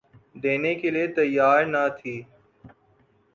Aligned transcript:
دینے 0.43 0.71
کے 0.79 0.89
لئے 0.93 1.05
تیّار 1.15 1.61
نہ 1.73 1.83
تھی۔ 1.97 2.15